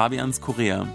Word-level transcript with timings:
Fabians 0.00 0.40
Korea. 0.40 0.88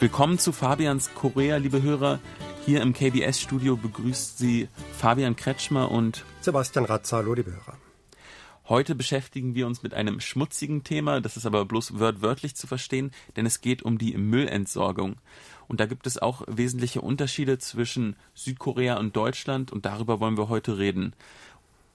Willkommen 0.00 0.40
zu 0.40 0.50
Fabians 0.50 1.14
Korea, 1.14 1.58
liebe 1.58 1.80
Hörer. 1.80 2.18
Hier 2.66 2.82
im 2.82 2.92
KBS-Studio 2.92 3.76
begrüßt 3.76 4.38
Sie 4.38 4.68
Fabian 4.98 5.36
Kretschmer 5.36 5.92
und 5.92 6.24
Sebastian 6.40 6.86
Razzalo, 6.86 7.34
liebe 7.34 7.52
Hörer. 7.52 7.78
Heute 8.68 8.96
beschäftigen 8.96 9.54
wir 9.54 9.68
uns 9.68 9.84
mit 9.84 9.94
einem 9.94 10.18
schmutzigen 10.18 10.82
Thema, 10.82 11.20
das 11.20 11.36
ist 11.36 11.46
aber 11.46 11.64
bloß 11.64 12.00
wörtlich 12.00 12.56
zu 12.56 12.66
verstehen, 12.66 13.12
denn 13.36 13.46
es 13.46 13.60
geht 13.60 13.82
um 13.82 13.96
die 13.96 14.16
Müllentsorgung. 14.16 15.16
Und 15.68 15.78
da 15.78 15.86
gibt 15.86 16.06
es 16.06 16.18
auch 16.18 16.42
wesentliche 16.48 17.00
Unterschiede 17.00 17.58
zwischen 17.58 18.16
Südkorea 18.34 18.98
und 18.98 19.14
Deutschland 19.14 19.70
und 19.72 19.86
darüber 19.86 20.18
wollen 20.18 20.36
wir 20.36 20.48
heute 20.48 20.78
reden. 20.78 21.14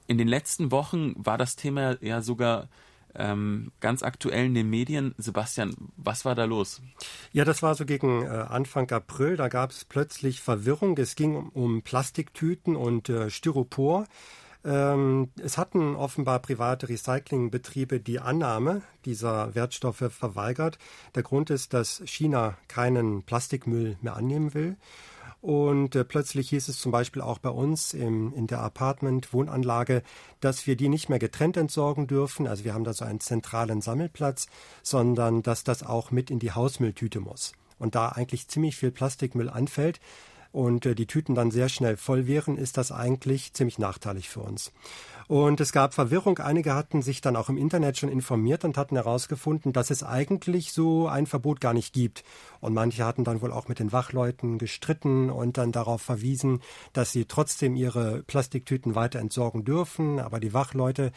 In 0.07 0.17
den 0.17 0.27
letzten 0.27 0.71
Wochen 0.71 1.13
war 1.17 1.38
das 1.38 1.55
Thema 1.55 2.02
ja 2.02 2.21
sogar 2.21 2.70
ähm, 3.13 3.71
ganz 3.79 4.03
aktuell 4.03 4.45
in 4.45 4.53
den 4.53 4.70
Medien. 4.70 5.13
Sebastian, 5.17 5.75
was 5.98 6.23
war 6.23 6.35
da 6.35 6.45
los? 6.45 6.81
Ja, 7.34 7.45
das 7.45 7.61
war 7.61 7.75
so 7.75 7.85
gegen 7.85 8.23
äh, 8.23 8.27
Anfang 8.27 8.89
April. 8.91 9.38
Da 9.38 9.48
gab 9.49 9.71
es 9.71 9.85
plötzlich 9.85 10.41
Verwirrung. 10.41 10.98
Es 10.98 11.15
ging 11.15 11.35
um, 11.35 11.49
um 11.49 11.81
Plastiktüten 11.81 12.75
und 12.75 13.09
äh, 13.09 13.29
Styropor. 13.29 14.07
Ähm, 14.63 15.29
es 15.41 15.57
hatten 15.57 15.95
offenbar 15.95 16.39
private 16.39 16.89
Recyclingbetriebe 16.89 17.99
die 17.99 18.20
Annahme 18.20 18.81
dieser 19.05 19.55
Wertstoffe 19.55 20.12
verweigert. 20.12 20.77
Der 21.15 21.23
Grund 21.23 21.49
ist, 21.49 21.73
dass 21.73 22.01
China 22.05 22.57
keinen 22.67 23.23
Plastikmüll 23.23 23.98
mehr 24.01 24.15
annehmen 24.15 24.53
will. 24.53 24.77
Und 25.41 25.96
äh, 25.96 26.04
plötzlich 26.04 26.49
hieß 26.49 26.68
es 26.68 26.80
zum 26.80 26.91
Beispiel 26.91 27.21
auch 27.21 27.38
bei 27.38 27.49
uns 27.49 27.93
im, 27.93 28.34
in 28.34 28.48
der 28.48 28.60
Apartment-Wohnanlage, 28.62 30.02
dass 30.40 30.66
wir 30.66 30.76
die 30.76 30.90
nicht 30.90 31.10
mehr 31.10 31.20
getrennt 31.20 31.57
entsorgen 31.57 32.07
dürfen. 32.07 32.48
Also 32.48 32.63
wir 32.63 32.74
haben 32.74 32.84
da 32.84 32.94
so 32.94 33.05
einen 33.05 33.20
zentralen 33.20 33.82
Sammelplatz, 33.82 34.48
sondern 34.82 35.44
dass 35.44 35.63
das 35.63 35.84
auch 35.84 36.12
mit 36.12 36.32
in 36.32 36.40
die 36.40 36.52
Hausmülltüte 36.52 37.20
muss. 37.20 37.54
Und 37.77 37.94
da 37.94 38.10
eigentlich 38.10 38.48
ziemlich 38.48 38.76
viel 38.76 38.91
Plastikmüll 38.91 39.49
anfällt, 39.49 39.99
und 40.51 40.85
äh, 40.85 40.95
die 40.95 41.07
Tüten 41.07 41.35
dann 41.35 41.51
sehr 41.51 41.70
schnell 41.70 41.98
voll 41.98 42.27
wären, 42.27 42.57
ist 42.57 42.77
das 42.77 42.91
eigentlich 42.91 43.53
ziemlich 43.53 43.79
nachteilig 43.79 44.29
für 44.29 44.41
uns. 44.41 44.71
Und 45.27 45.59
es 45.59 45.73
gab 45.73 45.93
Verwirrung. 45.93 46.39
Einige 46.39 46.73
hatten 46.73 47.01
sich 47.01 47.20
dann 47.20 47.35
auch 47.35 47.49
im 47.49 47.57
Internet 47.57 47.98
schon 47.98 48.09
informiert 48.09 48.63
und 48.63 48.77
hatten 48.77 48.95
herausgefunden, 48.95 49.73
dass 49.73 49.89
es 49.89 50.01
eigentlich 50.01 50.71
so 50.71 51.07
ein 51.07 51.26
Verbot 51.26 51.59
gar 51.59 51.73
nicht 51.73 51.93
gibt. 51.93 52.23
Und 52.62 52.73
manche 52.73 53.04
hatten 53.05 53.26
dann 53.26 53.41
wohl 53.41 53.51
auch 53.51 53.67
mit 53.67 53.79
den 53.79 53.91
Wachleuten 53.91 54.57
gestritten 54.57 55.29
und 55.29 55.57
dann 55.57 55.73
darauf 55.73 56.01
verwiesen, 56.01 56.61
dass 56.93 57.11
sie 57.11 57.26
trotzdem 57.26 57.76
ihre 57.76 58.23
Plastiktüten 58.23 58.95
weiter 58.95 59.20
entsorgen 59.20 59.65
dürfen. 59.65 60.20
Aber 60.20 60.39
die 60.39 60.54
Wachleute 60.54 61.11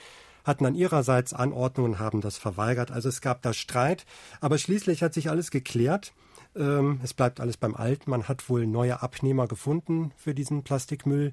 hatten 0.44 0.64
dann 0.64 0.74
ihrerseits 0.74 1.32
Anordnungen, 1.32 2.00
haben 2.00 2.20
das 2.20 2.36
verweigert. 2.36 2.90
Also 2.90 3.08
es 3.08 3.20
gab 3.20 3.42
da 3.42 3.52
Streit. 3.52 4.06
Aber 4.40 4.58
schließlich 4.58 5.04
hat 5.04 5.14
sich 5.14 5.30
alles 5.30 5.52
geklärt. 5.52 6.12
Ähm, 6.56 7.00
es 7.02 7.14
bleibt 7.14 7.40
alles 7.40 7.56
beim 7.56 7.74
Alten. 7.74 8.10
Man 8.10 8.28
hat 8.28 8.48
wohl 8.48 8.66
neue 8.66 9.02
Abnehmer 9.02 9.46
gefunden 9.46 10.12
für 10.16 10.34
diesen 10.34 10.62
Plastikmüll. 10.62 11.32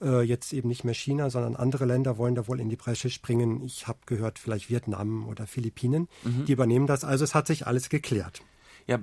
Äh, 0.00 0.22
jetzt 0.22 0.52
eben 0.52 0.68
nicht 0.68 0.84
mehr 0.84 0.94
China, 0.94 1.30
sondern 1.30 1.56
andere 1.56 1.84
Länder 1.84 2.18
wollen 2.18 2.34
da 2.34 2.46
wohl 2.48 2.60
in 2.60 2.68
die 2.68 2.76
Bresche 2.76 3.10
springen. 3.10 3.62
Ich 3.62 3.86
habe 3.86 3.98
gehört, 4.06 4.38
vielleicht 4.38 4.70
Vietnam 4.70 5.28
oder 5.28 5.46
Philippinen. 5.46 6.08
Mhm. 6.24 6.44
Die 6.46 6.52
übernehmen 6.52 6.86
das. 6.86 7.04
Also 7.04 7.24
es 7.24 7.34
hat 7.34 7.46
sich 7.46 7.66
alles 7.66 7.88
geklärt. 7.88 8.42
Ja, 8.86 8.98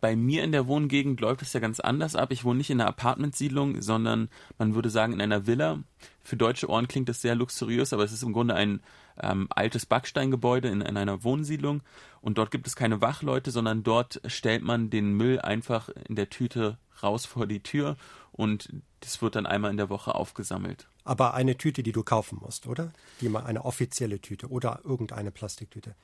bei 0.00 0.16
mir 0.16 0.44
in 0.44 0.52
der 0.52 0.66
Wohngegend 0.66 1.20
läuft 1.20 1.42
es 1.42 1.52
ja 1.52 1.60
ganz 1.60 1.80
anders 1.80 2.16
ab. 2.16 2.30
Ich 2.32 2.44
wohne 2.44 2.58
nicht 2.58 2.70
in 2.70 2.80
einer 2.80 2.88
Apartmentsiedlung, 2.88 3.80
sondern 3.80 4.28
man 4.58 4.74
würde 4.74 4.90
sagen 4.90 5.12
in 5.12 5.20
einer 5.20 5.46
Villa. 5.46 5.80
Für 6.22 6.36
deutsche 6.36 6.68
Ohren 6.68 6.88
klingt 6.88 7.08
das 7.08 7.22
sehr 7.22 7.34
luxuriös, 7.34 7.92
aber 7.92 8.04
es 8.04 8.12
ist 8.12 8.22
im 8.22 8.32
Grunde 8.32 8.54
ein 8.54 8.80
ähm, 9.20 9.46
altes 9.50 9.86
Backsteingebäude 9.86 10.68
in, 10.68 10.80
in 10.80 10.96
einer 10.96 11.24
Wohnsiedlung. 11.24 11.82
Und 12.20 12.38
dort 12.38 12.50
gibt 12.50 12.66
es 12.66 12.76
keine 12.76 13.00
Wachleute, 13.00 13.50
sondern 13.50 13.82
dort 13.82 14.20
stellt 14.26 14.62
man 14.62 14.90
den 14.90 15.12
Müll 15.14 15.40
einfach 15.40 15.88
in 16.08 16.16
der 16.16 16.28
Tüte 16.28 16.78
raus 17.02 17.26
vor 17.26 17.46
die 17.46 17.62
Tür 17.62 17.96
und 18.32 18.68
das 19.00 19.22
wird 19.22 19.36
dann 19.36 19.46
einmal 19.46 19.70
in 19.70 19.76
der 19.76 19.90
Woche 19.90 20.14
aufgesammelt. 20.14 20.88
Aber 21.06 21.34
eine 21.34 21.56
Tüte, 21.56 21.82
die 21.82 21.92
du 21.92 22.02
kaufen 22.02 22.38
musst, 22.42 22.66
oder? 22.66 22.92
Die 23.20 23.28
mal 23.28 23.44
eine 23.44 23.64
offizielle 23.64 24.20
Tüte 24.20 24.48
oder 24.48 24.80
irgendeine 24.84 25.30
Plastiktüte. 25.30 25.94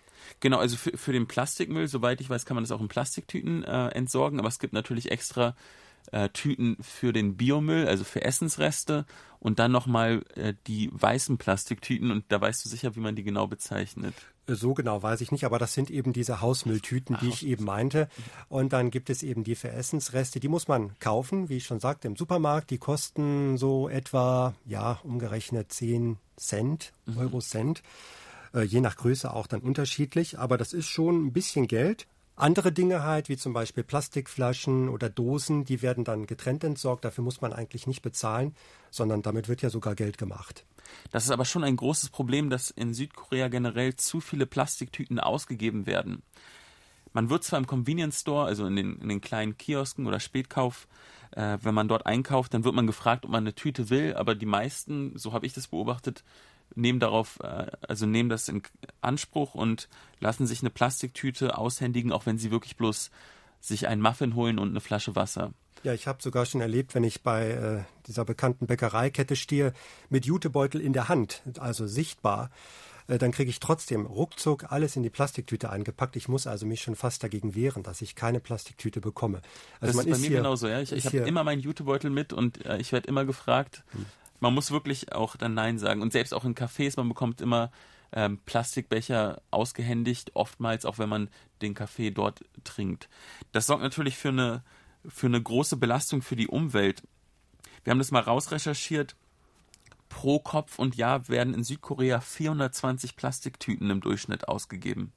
Genau, 0.41 0.59
also 0.59 0.77
für, 0.77 0.97
für 0.97 1.13
den 1.13 1.27
Plastikmüll, 1.27 1.89
soweit 1.89 2.21
ich 2.21 2.31
weiß, 2.31 2.47
kann 2.47 2.55
man 2.55 2.63
das 2.65 2.71
auch 2.71 2.81
in 2.81 2.89
Plastiktüten 2.89 3.65
äh, 3.65 3.89
entsorgen, 3.89 4.39
aber 4.39 4.49
es 4.49 4.61
gibt 4.61 4.73
natürlich 4.73 5.11
extra 5.11 5.57
äh, 6.13 6.29
Tüten 6.29 6.77
für 6.81 7.13
den 7.13 7.37
Biomüll, 7.37 7.87
also 7.87 8.05
für 8.05 8.23
Essensreste 8.23 9.05
und 9.41 9.59
dann 9.59 9.73
nochmal 9.73 10.25
äh, 10.35 10.55
die 10.67 10.89
weißen 10.93 11.37
Plastiktüten 11.37 12.11
und 12.11 12.25
da 12.29 12.41
weißt 12.41 12.65
du 12.65 12.69
sicher, 12.69 12.95
wie 12.97 13.01
man 13.01 13.17
die 13.17 13.25
genau 13.25 13.47
bezeichnet. 13.47 14.15
So 14.47 14.75
genau 14.75 15.03
weiß 15.03 15.21
ich 15.21 15.31
nicht, 15.31 15.45
aber 15.45 15.59
das 15.59 15.73
sind 15.73 15.89
eben 15.91 16.13
diese 16.13 16.41
Hausmülltüten, 16.41 17.17
die 17.21 17.29
ich 17.29 17.47
eben 17.47 17.65
meinte. 17.65 18.09
Und 18.49 18.73
dann 18.73 18.91
gibt 18.91 19.09
es 19.09 19.23
eben 19.23 19.45
die 19.45 19.55
für 19.55 19.71
Essensreste, 19.71 20.41
die 20.41 20.49
muss 20.49 20.67
man 20.67 20.99
kaufen, 20.99 21.49
wie 21.49 21.59
ich 21.59 21.65
schon 21.65 21.79
sagte, 21.79 22.09
im 22.09 22.17
Supermarkt. 22.17 22.71
Die 22.71 22.79
kosten 22.79 23.57
so 23.57 23.89
etwa, 23.89 24.55
ja, 24.67 24.99
umgerechnet 25.05 25.73
10 25.73 26.17
Cent, 26.37 26.93
mhm. 27.07 27.19
Euro 27.19 27.41
Cent. 27.41 27.83
Äh, 28.53 28.63
je 28.63 28.81
nach 28.81 28.97
Größe 28.97 29.33
auch 29.33 29.47
dann 29.47 29.61
unterschiedlich, 29.61 30.39
aber 30.39 30.59
das 30.59 30.73
ist 30.73 30.87
schon 30.89 31.27
ein 31.27 31.33
bisschen 31.33 31.69
Geld. 31.69 32.07
Andere 32.35 32.73
Dinge 32.73 33.03
halt, 33.03 33.29
wie 33.29 33.37
zum 33.37 33.53
Beispiel 33.53 33.85
Plastikflaschen 33.85 34.89
oder 34.89 35.11
Dosen, 35.11 35.65
die 35.65 35.83
werden 35.83 36.05
dann 36.05 36.27
getrennt 36.27 36.65
entsorgt. 36.65 37.05
Dafür 37.05 37.23
muss 37.23 37.41
man 37.41 37.53
eigentlich 37.53 37.87
nicht 37.87 38.03
bezahlen, 38.03 38.55
sondern 38.91 39.23
damit 39.23 39.49
wird 39.49 39.63
ja 39.63 39.71
sogar 39.71 39.95
Geld 39.95 40.17
gemacht. 40.17 40.65
Das 41.11 41.25
ist 41.25 41.31
aber 41.31 41.45
schon 41.45 41.65
ein 41.65 41.77
großes 41.77 42.11
Problem, 42.11 42.51
dass 42.51 42.71
in 42.71 42.95
Südkorea 42.95 43.49
generell 43.49 43.97
zu 43.97 44.21
viele 44.21 44.47
Plastiktüten 44.47 45.21
ausgegeben 45.21 45.87
werden. 45.87 46.23
Man 47.13 47.29
wird 47.29 47.45
zwar 47.45 47.59
im 47.59 47.67
Convenience 47.67 48.21
Store, 48.21 48.47
also 48.47 48.67
in 48.67 48.77
den, 48.77 48.97
in 48.97 49.09
den 49.09 49.21
kleinen 49.21 49.59
Kiosken 49.59 50.07
oder 50.07 50.19
Spätkauf, 50.19 50.89
äh, 51.33 51.59
wenn 51.61 51.75
man 51.75 51.89
dort 51.89 52.07
einkauft, 52.07 52.55
dann 52.55 52.65
wird 52.65 52.75
man 52.75 52.87
gefragt, 52.87 53.25
ob 53.25 53.31
man 53.31 53.45
eine 53.45 53.55
Tüte 53.55 53.91
will, 53.91 54.15
aber 54.15 54.35
die 54.35 54.47
meisten, 54.47 55.19
so 55.19 55.35
habe 55.35 55.45
ich 55.47 55.53
das 55.53 55.69
beobachtet, 55.69 56.25
nehmen 56.75 57.01
darauf, 57.01 57.39
äh, 57.43 57.67
also 57.87 58.07
nehmen 58.07 58.29
das 58.29 58.49
in 58.49 58.63
Anspruch 59.01 59.55
und 59.55 59.89
lassen 60.21 60.47
sich 60.47 60.61
eine 60.61 60.71
Plastiktüte 60.71 61.59
aushändigen, 61.59 62.13
auch 62.13 62.27
wenn 62.27 62.39
sie 62.39 62.51
wirklich 62.51 62.77
bloß 62.77 63.11
sich 63.61 63.87
einen 63.87 64.03
Muffin 64.03 64.35
holen 64.35 64.59
und 64.59 64.71
eine 64.71 64.81
Flasche 64.81 65.15
Wasser. 65.15 65.53
Ja, 65.85 65.93
ich 65.93 66.07
habe 66.07 66.23
sogar 66.23 66.47
schon 66.47 66.61
erlebt, 66.61 66.95
wenn 66.95 67.05
ich 67.05 67.23
bei 67.23 67.51
äh, 67.51 67.83
dieser 68.07 68.25
bekannten 68.25 68.67
Bäckereikette 68.67 69.35
stehe, 69.37 69.73
mit 70.11 70.27
Jutebeutel 70.27 70.81
in 70.81 70.93
der 70.93 71.09
Hand, 71.09 71.43
also 71.59 71.87
sichtbar, 71.87 72.51
äh, 73.09 73.19
dann 73.19 73.33
kriege 73.33 73.51
ich 73.51 73.59
trotzdem 73.59 74.07
ruckzuck 74.07 74.71
alles 74.71 74.95
in 74.95 75.03
die 75.03 75.11
Plastiktüte 75.11 75.71
eingepackt. 75.71 76.15
Ich 76.15 76.29
muss 76.29 76.47
also 76.47 76.67
mich 76.67 76.83
schon 76.83 76.95
fast 76.95 77.23
dagegen 77.25 77.57
wehren, 77.57 77.83
dass 77.83 78.01
ich 78.01 78.15
keine 78.15 78.39
Plastiktüte 78.39 79.01
bekomme. 79.01 79.43
Also 79.81 79.99
das 79.99 80.07
ist 80.07 80.11
bei 80.11 80.17
ist 80.17 80.31
mir 80.31 80.37
genauso, 80.37 80.69
ja. 80.69 80.81
Ich, 80.81 80.93
ich 80.93 81.07
habe 81.07 81.19
immer 81.19 81.43
meinen 81.43 81.61
Jutebeutel 81.61 82.11
mit 82.11 82.33
und 82.33 82.65
äh, 82.65 82.79
ich 82.79 82.93
werde 82.93 83.09
immer 83.09 83.25
gefragt. 83.25 83.83
Hm 83.93 84.07
man 84.43 84.55
muss 84.55 84.73
wirklich 84.73 85.13
auch 85.13 85.37
dann 85.37 85.55
Nein 85.55 85.79
sagen. 85.79 86.03
Und 86.03 86.13
selbst 86.13 86.35
auch 86.35 86.45
in 86.45 86.57
Cafés, 86.57 86.95
man 86.97 87.09
bekommt 87.09 87.41
immer 87.41 87.71
ähm, 88.13 88.39
Plastikbecher 88.45 89.41
ausgehändigt, 89.53 90.33
oftmals 90.35 90.85
auch 90.85 90.99
wenn 90.99 91.09
man 91.09 91.31
den 91.63 91.75
Kaffee 91.75 92.11
dort 92.11 92.45
trinkt. 92.65 93.09
Das 93.53 93.67
sorgt 93.67 93.85
natürlich 93.85 94.19
für 94.19 94.31
eine, 94.31 94.65
für 95.07 95.29
eine 95.29 95.41
große 95.41 95.77
Belastung 95.77 96.23
für 96.23 96.35
die 96.35 96.49
Umwelt. 96.49 97.05
Wir 97.85 97.93
haben 97.93 97.99
das 97.99 98.11
mal 98.11 98.21
rausrecherchiert. 98.21 99.15
Pro 100.09 100.41
Kopf 100.41 100.77
und 100.79 100.97
Jahr 100.97 101.29
werden 101.29 101.55
in 101.55 101.63
Südkorea 101.63 102.21
420 102.21 103.15
Plastiktüten 103.15 103.91
im 103.91 104.01
Durchschnitt 104.01 104.49
ausgegeben. 104.49 105.13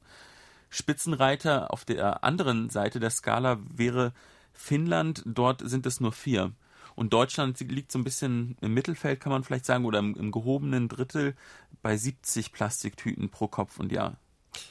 Spitzenreiter 0.70 1.74
auf 1.74 1.84
der 1.84 2.24
anderen 2.24 2.70
Seite 2.70 3.00
der 3.00 3.10
Skala 3.10 3.58
wäre 3.74 4.14
Finnland, 4.54 5.24
dort 5.26 5.68
sind 5.68 5.88
es 5.88 6.00
nur 6.00 6.12
vier. 6.12 6.54
Und 6.96 7.14
Deutschland 7.14 7.60
liegt 7.60 7.92
so 7.92 8.00
ein 8.00 8.04
bisschen 8.04 8.58
im 8.62 8.74
Mittelfeld, 8.74 9.20
kann 9.20 9.32
man 9.32 9.44
vielleicht 9.44 9.66
sagen, 9.66 9.86
oder 9.86 10.00
im, 10.00 10.16
im 10.16 10.32
gehobenen 10.32 10.88
Drittel 10.88 11.36
bei 11.82 11.98
70 11.98 12.52
Plastiktüten 12.52 13.30
pro 13.30 13.48
Kopf 13.48 13.80
und 13.80 13.92
Jahr. 13.92 14.18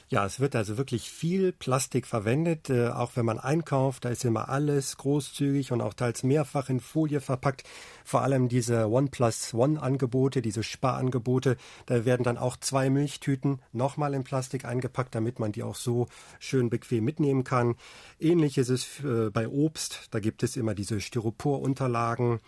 Ja, 0.07 0.25
es 0.25 0.39
wird 0.39 0.55
also 0.55 0.77
wirklich 0.77 1.09
viel 1.09 1.51
Plastik 1.51 2.05
verwendet, 2.05 2.69
äh, 2.69 2.89
auch 2.89 3.11
wenn 3.15 3.25
man 3.25 3.39
einkauft, 3.39 4.05
da 4.05 4.09
ist 4.09 4.23
immer 4.23 4.49
alles 4.49 4.97
großzügig 4.97 5.71
und 5.71 5.81
auch 5.81 5.95
teils 5.95 6.21
mehrfach 6.21 6.69
in 6.69 6.79
Folie 6.79 7.21
verpackt. 7.21 7.63
Vor 8.03 8.21
allem 8.21 8.47
diese 8.47 8.87
One 8.89 9.07
Plus 9.09 9.53
One 9.53 9.81
Angebote, 9.81 10.43
diese 10.43 10.61
Sparangebote, 10.61 11.57
da 11.87 12.05
werden 12.05 12.23
dann 12.23 12.37
auch 12.37 12.57
zwei 12.57 12.89
Milchtüten 12.91 13.61
nochmal 13.71 14.13
in 14.13 14.23
Plastik 14.23 14.63
eingepackt, 14.65 15.15
damit 15.15 15.39
man 15.39 15.51
die 15.51 15.63
auch 15.63 15.75
so 15.75 16.07
schön 16.39 16.69
bequem 16.69 17.03
mitnehmen 17.03 17.43
kann. 17.43 17.75
Ähnlich 18.19 18.57
ist 18.59 18.69
es 18.69 19.03
äh, 19.03 19.31
bei 19.31 19.47
Obst, 19.47 20.07
da 20.11 20.19
gibt 20.19 20.43
es 20.43 20.55
immer 20.55 20.75
diese 20.75 21.01
Styroporunterlagen. 21.01 22.39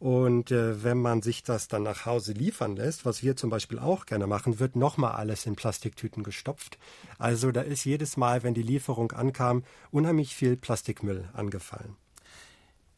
Und 0.00 0.52
äh, 0.52 0.84
wenn 0.84 0.98
man 0.98 1.22
sich 1.22 1.42
das 1.42 1.66
dann 1.66 1.82
nach 1.82 2.06
Hause 2.06 2.32
liefern 2.32 2.76
lässt, 2.76 3.04
was 3.04 3.22
wir 3.22 3.34
zum 3.36 3.50
Beispiel 3.50 3.80
auch 3.80 4.06
gerne 4.06 4.28
machen, 4.28 4.60
wird 4.60 4.76
nochmal 4.76 5.12
alles 5.12 5.44
in 5.44 5.56
Plastiktüten 5.56 6.22
gestopft. 6.22 6.78
Also 7.18 7.50
da 7.50 7.62
ist 7.62 7.84
jedes 7.84 8.16
Mal, 8.16 8.44
wenn 8.44 8.54
die 8.54 8.62
Lieferung 8.62 9.10
ankam, 9.10 9.64
unheimlich 9.90 10.36
viel 10.36 10.56
Plastikmüll 10.56 11.28
angefallen. 11.32 11.96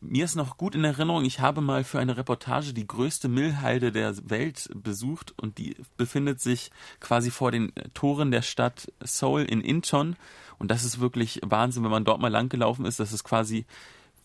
mir 0.02 0.26
ist 0.26 0.34
noch 0.34 0.58
gut 0.58 0.74
in 0.74 0.84
Erinnerung, 0.84 1.24
ich 1.24 1.40
habe 1.40 1.62
mal 1.62 1.84
für 1.84 2.00
eine 2.00 2.18
Reportage 2.18 2.74
die 2.74 2.86
größte 2.86 3.28
Müllhalde 3.28 3.92
der 3.92 4.14
Welt 4.28 4.68
besucht 4.74 5.32
und 5.38 5.56
die 5.56 5.76
befindet 5.96 6.40
sich 6.40 6.70
quasi 7.00 7.30
vor 7.30 7.50
den 7.50 7.72
Toren 7.94 8.30
der 8.30 8.42
Stadt 8.42 8.92
Seoul 9.00 9.42
in 9.44 9.62
Incheon. 9.62 10.16
Und 10.58 10.70
das 10.70 10.84
ist 10.84 11.00
wirklich 11.00 11.40
Wahnsinn, 11.42 11.82
wenn 11.84 11.90
man 11.90 12.04
dort 12.04 12.20
mal 12.20 12.28
langgelaufen 12.28 12.84
ist. 12.84 13.00
Das 13.00 13.14
ist 13.14 13.24
quasi 13.24 13.64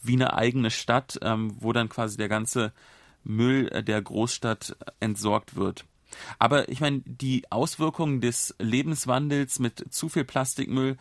wie 0.08 0.14
eine 0.14 0.34
eigene 0.34 0.72
Stadt, 0.72 1.20
ähm, 1.22 1.56
wo 1.60 1.74
dann 1.74 1.90
quasi 1.90 2.18
der 2.18 2.30
ganze 2.30 2.74
Müll 3.24 3.70
der 3.84 4.02
Großstadt 4.02 4.76
entsorgt 5.00 5.56
wird. 5.56 5.86
Aber 6.40 6.70
ich 6.70 6.80
meine, 6.80 7.02
die 7.06 7.52
Auswirkungen 7.52 8.22
des 8.22 8.56
Lebenswandels 8.60 9.60
mit 9.60 9.94
zu 9.94 10.10
viel 10.10 10.24
Plastikmüll, 10.24 10.98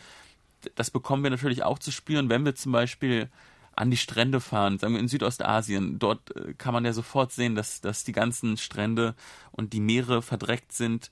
das 0.75 0.91
bekommen 0.91 1.23
wir 1.23 1.31
natürlich 1.31 1.63
auch 1.63 1.79
zu 1.79 1.91
spüren, 1.91 2.31
wenn 2.31 2.45
wir 2.45 2.55
zum 2.55 2.73
Beispiel 2.73 3.29
an 3.77 3.91
die 3.91 3.97
Strände 3.97 4.41
fahren, 4.41 4.79
sagen 4.79 4.95
wir 4.95 5.01
in 5.01 5.09
Südostasien. 5.09 5.99
Dort 5.99 6.35
äh, 6.37 6.55
kann 6.55 6.73
man 6.73 6.85
ja 6.85 6.93
sofort 6.93 7.33
sehen, 7.33 7.55
dass, 7.55 7.81
dass 7.81 8.05
die 8.05 8.13
ganzen 8.13 8.57
Strände 8.57 9.15
und 9.51 9.73
die 9.73 9.81
Meere 9.81 10.23
verdreckt 10.23 10.73
sind. 10.73 11.11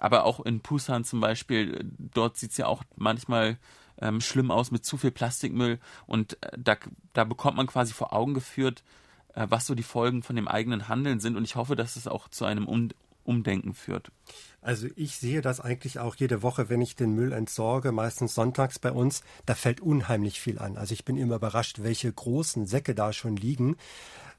Aber 0.00 0.24
auch 0.24 0.40
in 0.40 0.60
Busan 0.60 1.04
zum 1.04 1.20
Beispiel, 1.20 1.90
dort 1.98 2.36
sieht 2.36 2.52
es 2.52 2.56
ja 2.56 2.66
auch 2.66 2.82
manchmal 2.96 3.58
ähm, 4.00 4.20
schlimm 4.20 4.50
aus 4.50 4.70
mit 4.70 4.84
zu 4.84 4.96
viel 4.96 5.10
Plastikmüll. 5.10 5.78
Und 6.06 6.42
äh, 6.42 6.56
da, 6.58 6.76
da 7.12 7.24
bekommt 7.24 7.56
man 7.56 7.66
quasi 7.66 7.92
vor 7.92 8.12
Augen 8.12 8.34
geführt, 8.34 8.82
äh, 9.34 9.46
was 9.48 9.66
so 9.66 9.74
die 9.74 9.82
Folgen 9.82 10.22
von 10.22 10.36
dem 10.36 10.48
eigenen 10.48 10.88
Handeln 10.88 11.20
sind. 11.20 11.36
Und 11.36 11.44
ich 11.44 11.56
hoffe, 11.56 11.76
dass 11.76 11.96
es 11.96 12.06
auch 12.06 12.28
zu 12.28 12.44
einem 12.44 12.66
um 12.66 12.90
Umdenken 13.28 13.74
führt. 13.74 14.10
Also 14.62 14.88
ich 14.96 15.16
sehe 15.16 15.42
das 15.42 15.60
eigentlich 15.60 15.98
auch 15.98 16.16
jede 16.16 16.42
Woche, 16.42 16.70
wenn 16.70 16.80
ich 16.80 16.96
den 16.96 17.14
Müll 17.14 17.32
entsorge, 17.32 17.92
meistens 17.92 18.34
sonntags 18.34 18.78
bei 18.78 18.90
uns, 18.90 19.22
da 19.44 19.54
fällt 19.54 19.82
unheimlich 19.82 20.40
viel 20.40 20.58
an. 20.58 20.78
Also 20.78 20.94
ich 20.94 21.04
bin 21.04 21.18
immer 21.18 21.36
überrascht, 21.36 21.82
welche 21.82 22.10
großen 22.10 22.66
Säcke 22.66 22.94
da 22.94 23.12
schon 23.12 23.36
liegen. 23.36 23.76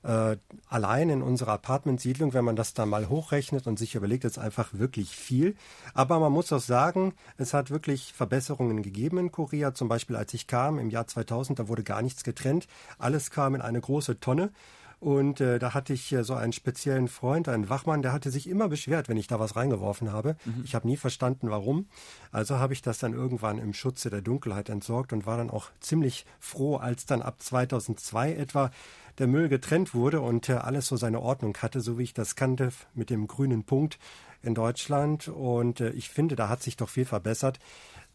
Äh, 0.04 0.38
allein 0.69 1.10
in 1.10 1.22
unserer 1.22 1.54
Apartmentsiedlung, 1.54 2.34
wenn 2.34 2.46
man 2.46 2.56
das 2.56 2.74
da 2.74 2.86
mal 2.86 3.10
hochrechnet 3.10 3.68
und 3.68 3.78
sich 3.78 3.96
überlegt, 3.96 4.24
ist 4.24 4.38
einfach 4.38 4.69
wirklich 4.74 5.16
viel. 5.16 5.56
Aber 5.94 6.19
man 6.19 6.31
muss 6.31 6.54
auch 6.54 6.62
sagen, 6.62 7.13
es 7.38 7.54
hat 7.54 7.69
wirklich 7.69 8.13
Verbesserungen 8.13 8.81
gegeben 8.81 9.18
in 9.18 9.31
Korea. 9.31 9.74
Zum 9.74 9.90
Beispiel, 9.90 10.16
als 10.16 10.34
ich 10.34 10.48
kam 10.48 10.80
im 10.80 10.90
Jahr 10.90 11.07
2000, 11.07 11.60
da 11.60 11.68
wurde 11.68 11.84
gar 11.84 12.01
nichts 12.01 12.24
getrennt. 12.24 12.68
Alles 12.98 13.30
kam 13.30 13.56
in 13.56 13.62
eine 13.62 13.81
große 13.81 14.19
Tonne. 14.19 14.51
Und 15.00 15.40
äh, 15.40 15.60
da 15.60 15.74
hatte 15.74 15.94
ich 15.94 16.12
äh, 16.12 16.24
so 16.24 16.34
einen 16.34 16.51
speziellen 16.51 17.07
Freund, 17.07 17.48
einen 17.48 17.69
Wachmann, 17.69 18.01
der 18.01 18.12
hatte 18.12 18.31
sich 18.31 18.50
immer 18.50 18.68
beschwert, 18.68 19.07
wenn 19.07 19.18
ich 19.18 19.28
da 19.28 19.40
was 19.40 19.56
reingeworfen 19.56 20.12
habe. 20.12 20.36
Mhm. 20.44 20.63
Ich 20.66 20.75
habe 20.75 20.88
nie 20.88 20.98
verstanden, 20.98 21.50
warum. 21.50 21.88
Also 22.31 22.60
habe 22.60 22.74
ich 22.74 22.81
das 22.81 23.00
dann 23.00 23.13
irgendwann 23.13 23.60
im 23.60 23.74
Schutze 23.74 24.10
der 24.10 24.22
Dunkelheit 24.22 24.69
entsorgt 24.69 25.13
und 25.13 25.25
war 25.25 25.38
dann 25.38 25.50
auch 25.50 25.68
ziemlich 25.80 26.25
froh, 26.40 26.75
als 26.75 27.06
dann 27.06 27.22
ab 27.22 27.42
2002 27.42 28.34
etwa 28.34 28.72
der 29.19 29.28
Müll 29.28 29.50
getrennt 29.50 29.94
wurde 29.94 30.22
und 30.22 30.50
äh, 30.50 30.54
alles 30.54 30.88
so 30.88 30.98
seine 30.98 31.22
Ordnung 31.22 31.56
hatte, 31.57 31.81
so 31.81 31.98
wie 31.98 32.04
ich 32.04 32.13
das 32.13 32.36
kannte 32.36 32.69
mit 32.94 33.10
dem 33.10 33.28
grünen 33.28 33.63
Punkt 33.63 34.00
in 34.42 34.54
Deutschland. 34.54 35.28
Und 35.28 35.80
äh, 35.81 35.92
ich 35.92 36.10
finde, 36.10 36.36
da 36.36 36.50
hat 36.50 36.62
sich 36.62 36.78
doch 36.78 36.90
viel 36.90 37.06
verbessert. 37.06 37.60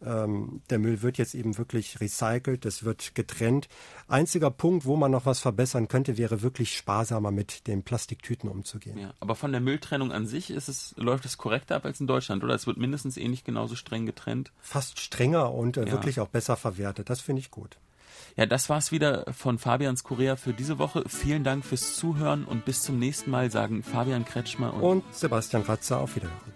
Ähm, 0.05 0.63
der 0.71 0.79
Müll 0.79 1.03
wird 1.03 1.19
jetzt 1.19 1.35
eben 1.35 1.57
wirklich 1.59 2.01
recycelt, 2.01 2.65
es 2.67 2.85
wird 2.85 3.15
getrennt. 3.15 3.69
Einziger 4.09 4.51
Punkt, 4.51 4.85
wo 4.85 4.97
man 4.97 5.11
noch 5.11 5.27
was 5.27 5.41
verbessern 5.41 5.89
könnte, 5.89 6.19
wäre 6.19 6.43
wirklich 6.43 6.77
sparsamer 6.77 7.31
mit 7.31 7.67
den 7.67 7.83
Plastiktüten 7.83 8.49
umzugehen. 8.49 8.99
Ja, 8.99 9.15
aber 9.21 9.35
von 9.35 9.53
der 9.53 9.61
Mülltrennung 9.61 10.13
an 10.13 10.27
sich 10.27 10.51
ist 10.51 10.69
es, 10.69 10.95
läuft 10.97 11.25
es 11.25 11.39
korrekter 11.39 11.77
ab 11.77 11.85
als 11.85 12.01
in 12.01 12.07
Deutschland, 12.07 12.45
oder? 12.45 12.55
Es 12.55 12.67
wird 12.67 12.77
mindestens 12.77 13.17
ähnlich 13.17 13.45
genauso 13.45 13.77
streng 13.77 14.07
getrennt. 14.07 14.53
Fast 14.61 15.01
strenger 15.01 15.53
und 15.53 15.77
äh, 15.77 15.87
ja. 15.87 15.93
wirklich 15.93 16.21
auch 16.21 16.29
besser 16.29 16.57
verwertet. 16.57 17.11
Das 17.11 17.21
finde 17.21 17.41
ich 17.41 17.51
gut. 17.51 17.79
Ja, 18.37 18.47
das 18.47 18.69
war's 18.69 18.91
wieder 18.91 19.25
von 19.33 19.59
Fabians 19.59 20.03
Korea 20.03 20.37
für 20.37 20.53
diese 20.53 20.79
Woche. 20.79 21.05
Vielen 21.07 21.45
Dank 21.45 21.65
fürs 21.65 21.97
Zuhören 21.97 22.45
und 22.45 22.65
bis 22.65 22.83
zum 22.83 22.99
nächsten 22.99 23.31
Mal 23.31 23.51
sagen 23.51 23.83
Fabian 23.83 24.25
Kretschmer 24.25 24.75
und, 24.75 24.83
und 24.83 25.15
Sebastian 25.15 25.63
Ratzer 25.63 26.01
auf 26.01 26.17
Wiederhören. 26.17 26.54